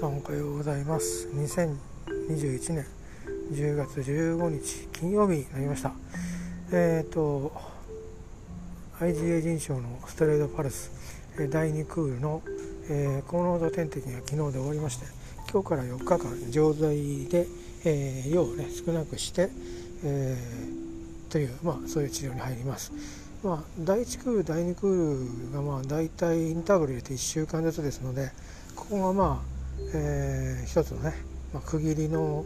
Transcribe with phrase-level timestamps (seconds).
[0.00, 1.28] さんおはようございます。
[1.34, 2.86] 2021年
[3.52, 5.92] 10月15日金曜日になりました。
[6.72, 7.52] えっ、ー、と
[8.98, 10.90] IGA 人賞のストレートパルス
[11.50, 12.40] 第2クールの、
[12.88, 15.04] えー、高濃度点滴が昨日で終わりまして
[15.52, 17.46] 今日から4日間錠剤で、
[17.84, 19.50] えー、用をね少なくして、
[20.02, 22.90] えー、というまあそういう治療に入ります。
[23.42, 28.32] まあ、第1クール、第2クールがまあ大体インターバル入れて1週間ずつですので
[28.74, 29.59] ここがまあ、
[29.94, 31.14] えー、一つのね、
[31.52, 32.44] まあ、区切りの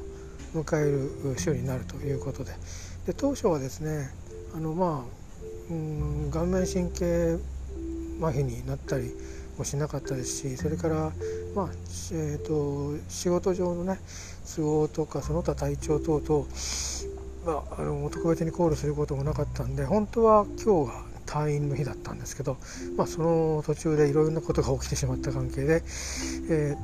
[0.55, 0.91] 迎え
[1.33, 2.53] る週になるということで。
[3.07, 4.11] で当初はですね
[4.55, 5.25] あのまあ
[5.71, 7.39] うん顔面神経
[8.21, 9.13] 麻痺になったり
[9.59, 11.13] もしなかったですしそれから、
[11.55, 11.69] まあ
[12.13, 13.99] えーと、仕事上のね
[14.57, 16.47] 都合とかその他体調等々
[17.45, 22.57] まあ、あの特別にコールすることもなかったんで本当は今日が退院の日だったんですけど、
[22.97, 25.83] まあ、その途中でいろいろなことが起きてしまった関係で、
[26.49, 26.75] え、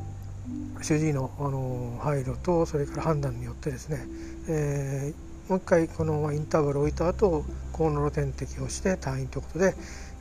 [0.82, 4.06] 主治医のあの配慮とそれから判断によってですね、
[4.48, 9.74] えー、もう一回このインターバルを置いた後高濃度点滴をして退院ということで、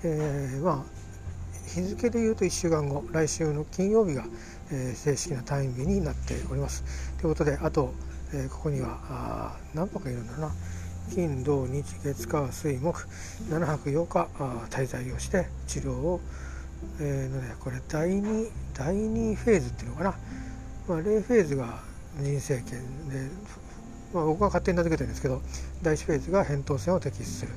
[0.03, 0.99] えー、まあ
[1.73, 4.25] 日付でいうと1週間後来週の金曜日が、
[4.71, 6.83] えー、正式な退院日になっております。
[7.17, 7.93] ということであと
[8.31, 10.51] えー、ここにはあ何泊いるんだろうな
[11.13, 12.99] 金土日月火水木
[13.49, 16.21] 7泊8日あ滞在をして治療を、
[16.99, 20.09] えー、のでこれ第2第2フェーズっていうのかな、
[20.87, 21.79] まあ、0フェーズが
[22.17, 23.29] 人生権で、
[24.13, 25.41] まあ、僕が勝手に名付けてるんですけど
[25.81, 27.51] 第1フェーズが扁桃腺を摘出する。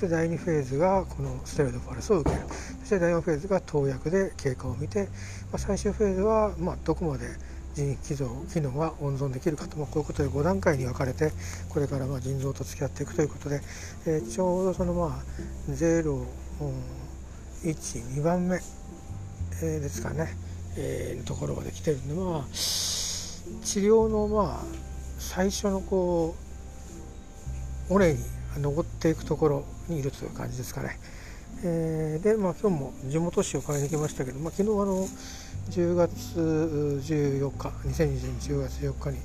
[0.00, 2.42] で第2フェーズがこのステロイドパルスを受ける。
[2.80, 7.26] そして第4フェーズが投薬で経過を見て、まあ、最終フェーズはまあどこまで
[7.74, 11.32] 腎機能機能が温存できるかと、まあ、こういうことで5段階に分かれて
[11.68, 13.60] これからまあ腎臓と付き合っていくということで、
[14.06, 15.72] えー、ちょうどそのまあ
[17.70, 18.56] 12番目、
[19.62, 20.36] えー、ですかね、
[20.76, 24.64] えー、ところまで来てるんでまあ治療のまあ
[25.18, 26.34] 最初のこ
[27.90, 28.18] う尾根に
[28.58, 30.98] 登っていくところにいるという感じですかね。
[31.64, 35.06] えー、で、まあ、今日も地元紙を買いに来ましたけど、まあ、昨日あの
[35.70, 39.18] 10月14日2020年10月14日に、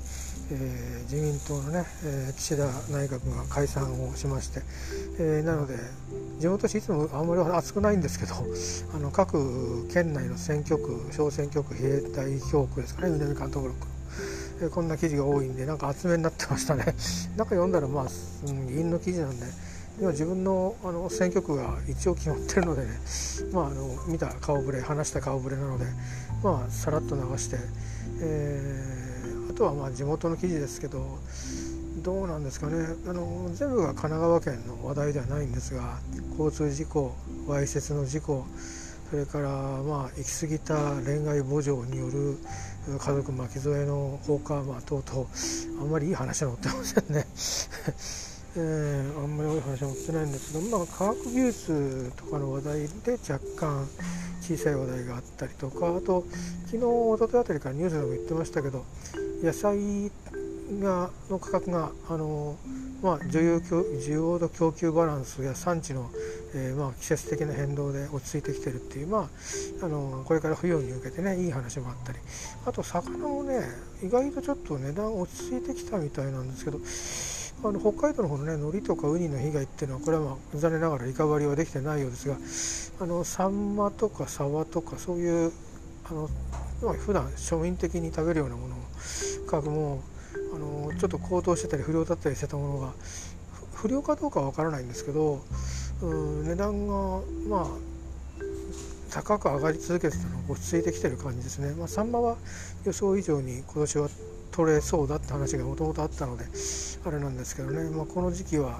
[0.50, 4.60] えー、自民党のね、えー、岸田内閣が解散をしまして、
[5.18, 5.76] えー、なので
[6.38, 8.34] 地元紙いつもあんまり熱くないんですけど
[8.94, 13.92] あの各県内の選挙区小選挙区比例代表区ですかね南関東ブロック
[14.62, 16.84] えー、こんな記事が多いんでなんか厚めになってましたね。
[17.36, 18.06] なんか読んだらまあ、
[18.46, 19.46] うん、議員の記事なんで
[20.00, 22.88] 今自分のあの選挙区が一応決まってるのでね、
[23.52, 25.84] まあ、あの見た顔ぶれ話した顔ぶれなので、
[26.42, 27.56] まあ、さらっと流して、
[28.20, 29.01] えー、
[29.62, 31.20] とはまあ地元の記事ですけど
[32.02, 32.84] どうなんですかね。
[33.06, 36.00] あの全部が神奈川県の話題ではないんですが
[36.36, 37.14] 交通事故
[37.46, 38.44] わいせつの事故
[39.10, 40.74] それからまあ行き過ぎた
[41.04, 42.38] 恋愛慕情による
[42.98, 45.28] 家族巻き添えの放火、まあ、等々
[45.80, 47.26] あんまりいい話は載ってませんね。
[48.54, 53.88] えー、あんまり多い話は載ってないんですけど、まあ、科学技術とかの話題で若干
[54.42, 56.26] 小さい話題があったりとかあと
[56.66, 58.84] 昨日おとといあたりからニュースでも言ってましたけど
[59.42, 60.10] 野菜
[60.80, 62.56] がの価格があの、
[63.02, 66.10] まあ、需要需要と供給バランスや産地の、
[66.54, 69.28] えー、まあ、季節的な変動で落ち着いてきてるっていう、ま
[69.82, 72.18] あ、あのこれから冬に向けてねいい話もあったり。
[72.64, 73.60] あと魚もね
[74.02, 76.78] 意外とちょっと値段落ち着いてきたみたいなんですけど
[77.68, 82.36] あの北海道の方のね海苔とかウニの被害っていうのはこれはまあ残念ながらリカバリーはできてないようですが
[83.04, 85.52] あのサンマとかサバとかそういう
[86.08, 86.28] あの
[86.80, 88.76] 普段庶民的に食べるようなもの
[89.52, 90.00] 価格も
[90.54, 92.92] あのちょっと高騰してたり不良だったりしてたものが
[93.74, 95.44] 不良かどうかは分からないんですけど
[96.00, 97.66] うん値段がまあ
[99.10, 101.74] 高く上がり続けてたのが落ち着いてきてる感じですね。
[101.74, 102.38] まあ、サンマは
[102.86, 104.08] 予想以上に今年は
[104.52, 106.46] 取れそうだって話がもともとあったので
[107.04, 108.78] あれなんですけどね、まあ、この時期は、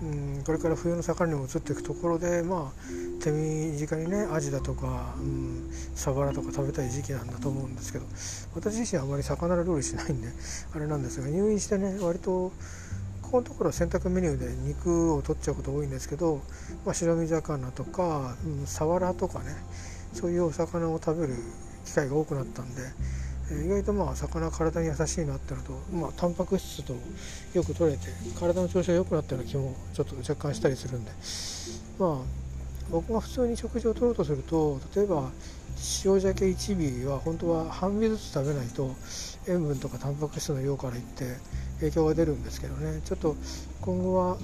[0.00, 8.04] うん、これから冬の盛りにも移っていくところで、まあ、手短にねアジだとか、うん、サバラとか食べたい時期なんだと思うんですけど
[8.54, 10.28] 私自身はあまり魚の料理しないんで
[10.72, 12.52] あれなんですが入院してね割と
[13.22, 16.40] ここのところは洗濯メニューで肉を取っちゃうこと多いんですけど、
[16.86, 19.56] まあ、白身魚とか、うん、サワラとかね
[20.14, 21.34] そういうお魚を食べる
[21.84, 22.82] 機会が多くなったんで
[23.50, 26.94] 意外とまあ魚体に優しいなってのと、まあ、タンパク質と
[27.54, 28.06] よく取れて
[28.38, 31.10] 体の調子が良くなったような気もちょっと若干したりするんで。
[31.98, 32.48] まあ
[32.90, 35.30] 僕が普通に食事を取ろうとすると例えば
[36.04, 38.94] 塩鮭1尾は本当は半尾ずつ食べないと
[39.46, 41.36] 塩分とかタンパク質の量からいって
[41.80, 43.00] 影響が出るんですけどね。
[43.04, 43.36] ちょっと
[43.82, 44.38] 今後は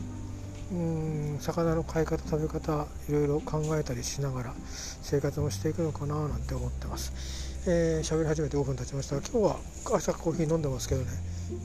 [0.72, 4.54] うん魚の買い方食べ方いろいろ考えたりしながら
[5.02, 7.43] 生活もしていくのかななんて思ってます。
[7.66, 9.16] えー、喋り始めて5分経ちました。
[9.16, 9.56] が今日は
[9.96, 11.06] 朝コーヒー飲んでますけどね。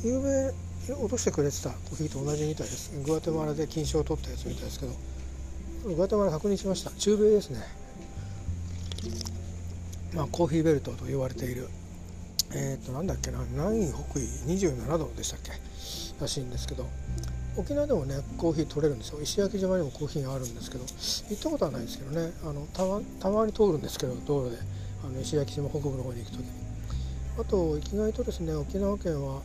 [0.01, 0.22] 夕
[0.88, 2.98] べ落としてくれてたコーヒーと同じみたいです。
[3.04, 4.94] グアテマラで金賞を取ったやつみたいですけど。
[5.94, 6.92] グアテマラ確認しました。
[6.92, 7.60] 中米ですね。
[10.13, 11.68] まあコーヒーベルトと言われている。
[12.54, 13.40] えっ、ー、となんだっけな。
[13.51, 14.24] 南緯北緯
[14.56, 15.51] 27度でしたっけ。
[16.22, 16.88] らしいんですけど。
[17.57, 19.19] 沖縄でもねコーヒー取れるんですよ。
[19.22, 20.86] 石垣島にもコーヒーがあるんですけど。
[21.30, 22.31] 行ったことはないですけどね。
[22.46, 22.66] あの
[23.19, 24.88] たまに通るんですけど道路で。
[25.04, 26.46] あの石垣島北部の方に行く時に
[27.40, 29.42] あと意外とですね沖縄県は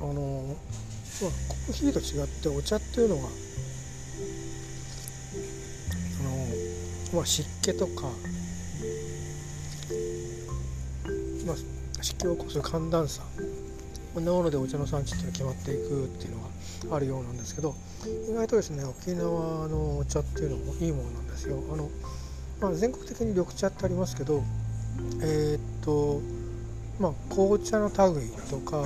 [0.00, 0.56] あの、
[1.22, 3.26] まあ、コーヒーと違ってお茶っていうのがあ
[6.24, 6.46] の、
[7.14, 8.02] まあ、湿気とか、
[11.46, 11.56] まあ、
[12.02, 13.22] 湿気を起こす寒暖差
[14.12, 17.74] こんなものでお茶の産地っていうのが決まっていくっていうのがあるようなんですけど
[18.28, 21.62] 意外とですね沖縄のお茶っていうのもいいものなんですよ。
[21.72, 21.88] あの
[22.60, 24.42] まあ、全国的に緑茶ってありますけど
[25.22, 26.20] えー、っと
[27.00, 28.78] まあ、紅茶の類とか、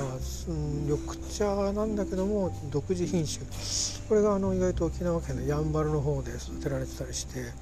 [0.47, 0.99] うん、緑
[1.31, 3.45] 茶なんだけども独自品種。
[4.09, 7.53] これがあの意外と沖縄県のやんばるの方で育てられてたりして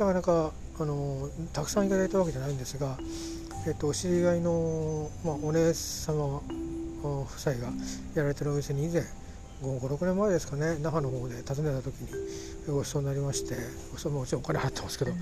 [0.00, 0.50] なかなか
[0.80, 2.98] あのたくさんいただいたわけじゃないんですが、
[3.68, 6.42] えっと、お知り合いの、まあ、お姉様
[7.04, 7.68] 夫妻が
[8.16, 9.04] やられてるお店に以前
[9.62, 12.08] 56年前ですかね那覇の方で訪ねた時に
[12.66, 13.54] ごちそうになりまして
[13.92, 15.12] ごちそうもちろんお金払ってますけど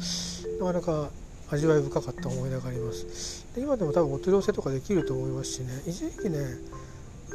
[0.65, 1.11] なかなか
[1.53, 3.47] 味わい深かった思い出があります。
[3.55, 5.83] で今でも多分お取り寄せとかできると思いますしね。
[5.87, 6.39] 一時期ね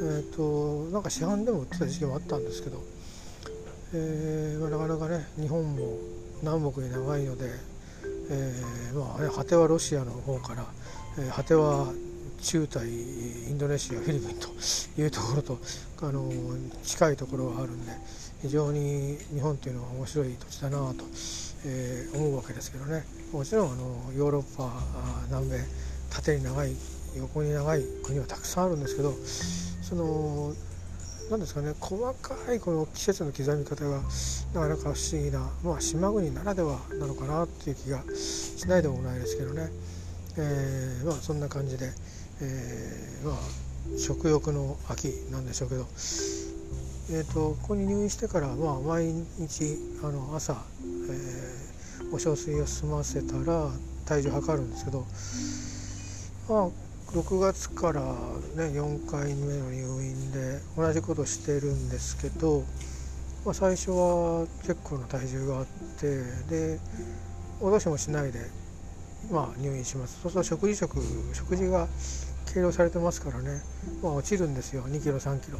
[0.00, 2.80] ーと、なんか市販でも売ってた時期もあったんですけど、
[3.94, 5.98] えーま、なかなかね日本も
[6.40, 7.50] 南北に長いので、
[8.30, 10.64] えーまあね、果てはロシアの方から、
[11.18, 11.92] えー、果ては
[12.40, 12.92] 中台イ
[13.50, 14.48] ンドネシアフィリピンと
[15.00, 15.58] いうところと
[16.02, 16.30] あの
[16.84, 17.90] 近いところがあるんで
[18.42, 21.04] 非常に日本というのは面白い土地だなと、
[21.64, 23.04] えー、思うわけですけどね。
[23.32, 24.70] もちろんあのヨーロッパ
[25.26, 25.64] 南米
[26.10, 26.72] 縦に長い
[27.16, 29.12] 横に長い国はたくさんあるんですけど
[29.82, 30.54] その
[31.30, 34.00] 何ですかね細かいこの季節の刻み方が
[34.54, 39.68] なかなか不思議な、まあ、島国ならではなのかなっていう気がしないでもないですけどね、
[40.38, 41.90] えー、まあそんな感じで、
[42.40, 43.36] えー、まあ
[43.98, 45.86] 食欲の秋なんでしょうけど、
[47.10, 49.06] えーと、ここに入院してから、まあ、毎
[49.38, 51.37] 日あの朝、えー、
[52.10, 53.70] お小水を済ませたら
[54.06, 55.06] 体重測るんですけど、
[56.48, 56.70] まあ、
[57.12, 62.64] 6月から、ね、4回目の入院で同じことしてるんですけど、
[63.44, 65.66] まあ、最初は結構な体重があっ
[66.00, 66.78] てで
[67.60, 68.40] 脅しもしないで、
[69.30, 70.20] まあ、入院します。
[70.22, 70.98] そうすると食事食
[71.34, 71.88] 食事が
[72.52, 73.60] 計量されてますからね、
[74.02, 74.82] まあ、落ちるんですよ。
[74.84, 75.58] 2キロ3キロ。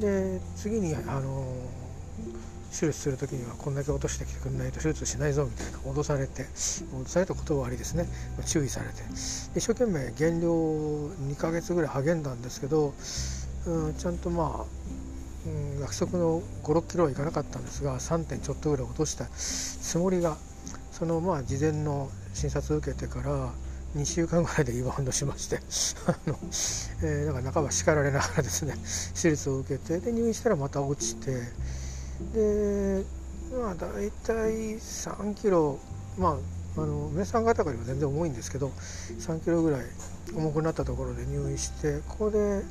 [0.00, 1.46] で次にあの
[2.70, 8.06] 手術する時にはこんだけ落としてきてくんないと手術しないぞみたいな脅されて脅されたことはありですね。
[8.46, 9.02] 注意されて。
[9.56, 12.94] 一生懸命減量2ヶ月ぐらい励んだんですけど、
[13.66, 14.64] うん、ちゃんとまあ、
[15.46, 19.26] うん、約束の56キロはいかなかったんですが3点ちょっとぐらい落とした。
[19.26, 20.36] つもりが
[20.92, 23.52] そのまあ事前の診察を受けてから
[23.96, 25.60] 2週間ぐらいでリバウンドしまして
[26.06, 26.38] あの、
[27.02, 28.74] えー、だから半ば叱られながらですね
[29.14, 31.42] 手術を受けてで入院したらまた落ちて
[32.32, 33.04] で
[33.56, 35.78] まあ大体3キロ
[36.18, 36.36] まあ
[36.80, 39.80] あの皆さん方よりも全然重いんですけど3キロぐらい
[40.34, 42.62] 重くなったところで入院してここで、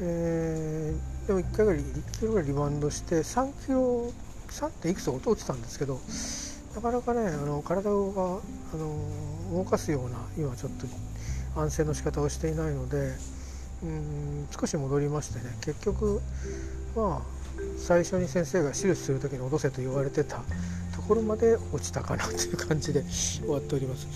[0.00, 4.12] えー、でも1回ぐらい1キロぐらいリバウンドして3キロ
[4.48, 4.70] 3.
[4.70, 6.00] 点いくつ音落ちたんですけど
[6.74, 8.42] なかなかねあの体があの
[9.52, 13.12] 動かすような今ちょっと安静の仕方をしていないので
[13.82, 16.20] うん少し戻りましてね結局
[16.94, 17.39] まあ
[17.76, 20.42] 最初に先生が手術する時に脅せと言われてた
[20.94, 24.06] ところまで落ちたかなという感じで 終わっております。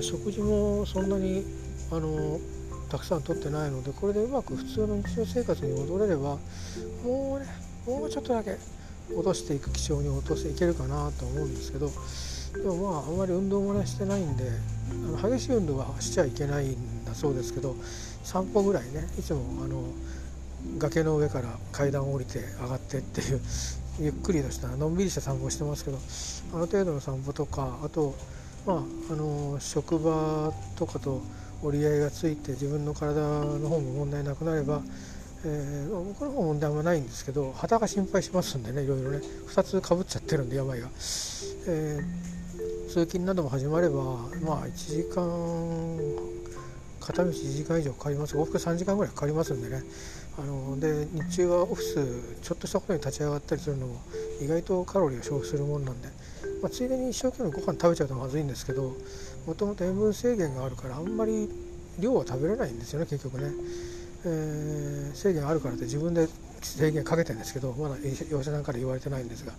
[0.00, 1.44] 食事もそんなに
[1.90, 2.40] あの
[2.88, 6.38] たくさんとってないのでこれでうまく普通の日常生活に戻れれば
[7.04, 7.46] もうね
[7.86, 8.58] もうちょっとだけ
[9.14, 11.90] 落としていく気象に落としていけるかなと思うんですけど
[12.54, 14.44] でもまああんまり運動もねしてないんで
[14.90, 17.76] あの激しい運動はしちゃいけないんだそうですけど
[18.22, 19.82] 散歩ぐらいねいつもあの
[20.78, 23.40] 崖の上から階段を降りて上がってっていう
[24.00, 25.98] ゆっくりとしたのんびりした散歩をしてますけど
[26.54, 28.14] あの程度の散歩とかあと
[28.66, 31.22] まああの職場とかと
[31.62, 34.82] 折り合いがついて自分の体の方も問題なくなれば
[35.44, 40.86] えー、僕の方問題はないんですけど肌が心配しますんでねいろいろね2つかぶっちゃってるんで病が、
[41.66, 44.02] えー、通勤なども始まれば
[44.40, 46.41] まあ1時間
[47.02, 48.36] 片道1時間以上かかります。
[48.36, 49.82] 往復3時間ぐらいかかりますんでね。
[50.38, 54.00] あので日中はオフィスちょっとしたことに立ち上がったりするのも
[54.40, 56.08] 意外とカロリーを消費するもんなんで、
[56.62, 58.96] まあ、ついでに一生懸命ご飯食べちゃうとまずいんですけど
[59.46, 61.50] もともと塩分制限があるからあんまり
[61.98, 63.50] 量は食べれないんですよね結局ね、
[64.24, 66.26] えー、制限あるからって自分で
[66.62, 67.96] 制限かけてるんですけどまだ
[68.30, 69.52] 養者さんから言われてないんですが。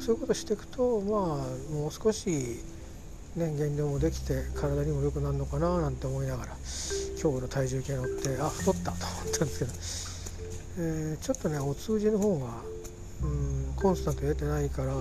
[0.00, 2.62] そういうことしていくとまあもう少し
[3.36, 6.52] ね減量もできて体にも良くなるのかななんて思いながら
[7.22, 12.46] 今日の体重計乗ってあ太ったと思ったんですけど、えー、ちょっとねお通じの方が
[13.22, 14.94] うんコンスタント得てないから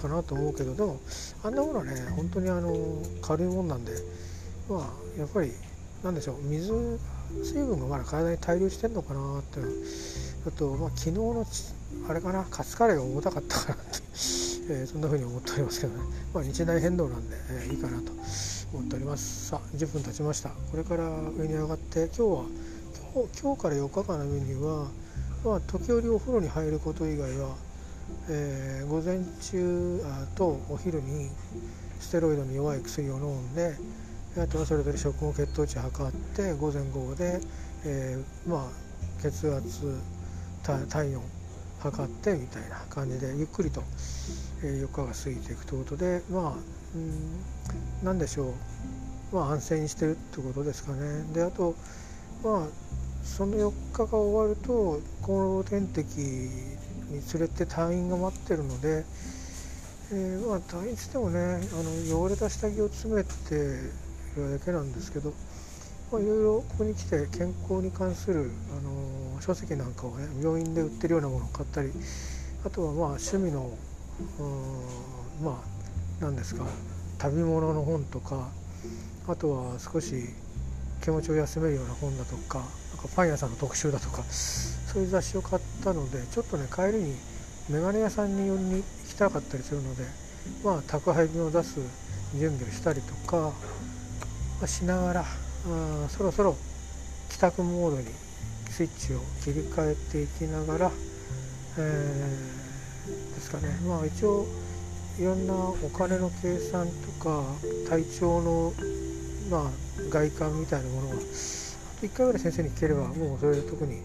[0.00, 1.00] かなと思うけどでも
[1.42, 2.74] あんなものはね本当にあの
[3.20, 3.92] 軽いもんなんで
[4.68, 5.50] まあやっぱり
[6.04, 6.72] なんでしょう水
[7.42, 9.60] 水分がまだ体に滞留してんのかなって
[10.46, 11.44] あと、まあ、昨日の
[12.08, 14.37] あれかなカツカレーが重たかったかなって、
[14.70, 16.02] えー、そんな風に思っておりますけどね、
[16.34, 18.12] まあ、日大変動なんで、えー、いいかなと
[18.72, 19.48] 思っております。
[19.48, 20.50] さあ10分経ちました。
[20.70, 21.08] これから
[21.38, 22.44] 上に上がって今日は
[23.14, 24.90] 今日今日から4日間のメニューは、
[25.44, 27.56] まあ、時折お風呂に入ること以外は、
[28.28, 31.30] えー、午前中あとお昼に
[32.00, 33.74] ステロイドに弱い薬を飲んで
[34.36, 37.40] あとはそれぞれ食後血糖値測って午前午後で、
[37.84, 39.98] えー、まあ血圧
[40.88, 41.22] 体温
[41.80, 43.82] 測ってみたいな感じでゆっくりと、
[44.62, 46.56] え4日が過ぎていくということでま
[46.94, 48.54] あん何でしょ
[49.32, 49.36] う。
[49.36, 51.24] まあ安静にしてるってことですかね。
[51.32, 51.74] であと
[52.42, 52.66] まあ
[53.24, 56.48] その4日が終わると厚労点滴に
[57.10, 59.04] 連れて退院が待ってるので、
[60.12, 63.30] えー、まあ退院してもねあの汚れた下着を詰めて
[64.36, 65.32] るだけなんですけど
[66.10, 68.90] まあ、いろいろここに来て健康に関する、あの
[69.40, 71.90] 書籍なんかをね病院で売ってるようなものを買ったり
[72.64, 73.70] あとはまあ趣味の
[75.42, 75.54] まあ
[76.20, 76.64] 何ですか
[77.18, 78.48] 旅物の本とか
[79.26, 80.14] あとは少し
[81.02, 87.14] 気持ちを休めるような本だとかなんかパン屋さんの特集だとかそういう雑誌を買ったのでちょっとね帰りに
[87.68, 90.04] 眼鏡屋さんに寄りに行きたかったりするので
[90.64, 91.78] まあ宅配便を出す
[92.34, 93.52] 準備をしたりとか、ま
[94.64, 95.24] あ、しながらあ
[96.08, 96.56] そろそろ
[97.30, 98.06] 帰宅モードに
[98.78, 100.92] スイッチを切り替えていきながら、
[101.78, 103.70] えー、ですかね。
[103.84, 104.46] まあ一応
[105.18, 107.42] いろんなお金の計算とか
[107.88, 108.72] 体調の、
[109.50, 109.70] まあ、
[110.10, 114.00] 外観みたいなものは1回ぐらい先生に聞ければもうそれで特に、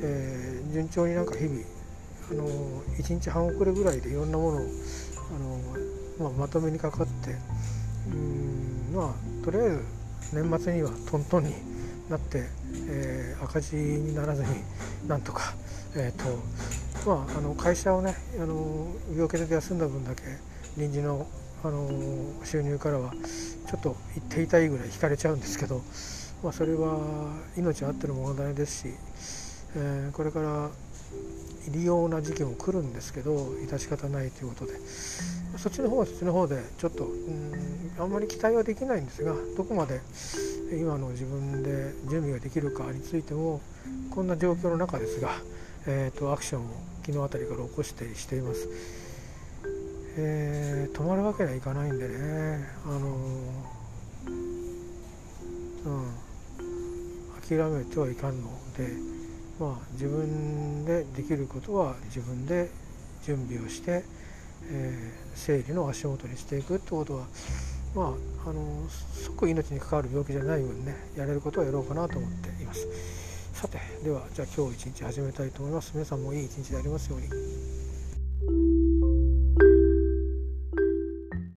[0.00, 1.60] えー、順調になんか日々
[2.32, 2.48] あの
[2.98, 4.60] 1日半遅れぐらいでいろんなものを
[6.18, 7.36] あの、まあ、まとめにかかって
[8.10, 9.84] うんまあとりあえず
[10.34, 11.54] 年末にはトントンに
[12.10, 12.57] なって、
[12.88, 14.48] えー、赤字にならずに
[15.06, 15.54] なんとか、
[15.94, 16.24] えーと
[17.08, 20.22] まあ、あの会社をねあの病気で休んだ分だけ
[20.76, 21.26] 臨時の
[21.64, 21.88] あの
[22.44, 23.12] 収入からは
[23.68, 25.82] ちょっと言っていたいぐらい引かれちゃうんですけど、
[26.42, 28.94] まあ、それは命あっての問題ですし、
[29.76, 30.70] えー、これから
[31.70, 34.78] 利用な時期も来るんですけど致し方ないということで
[35.58, 40.00] そっちの方はそっちの方でちょっとうんあんまり期待はできないんですがどこまで
[40.72, 43.60] 今の自分で準備ができるかについても
[44.10, 45.30] こんな状況の中ですが、
[45.86, 46.68] えーと、アクションを
[47.06, 48.68] 昨日あたりから起こしてしています、
[50.18, 53.16] えー、止まるわけにはいかないんでねあの
[55.84, 56.28] うん
[57.48, 59.18] 諦めてはいかんので
[59.58, 62.70] まあ、自分でできることは自分で
[63.24, 64.04] 準備をして、
[64.70, 67.24] えー、生理の足元にしていくってことは、
[67.98, 68.14] ま
[68.44, 72.86] あ、あの即命に関わる病気じゃない分ねやれることはやろうかなと思っています。
[73.52, 75.90] さてではじゃあ今日一日始めたいと思います。
[75.94, 77.77] 皆さんもいい一日でありますように。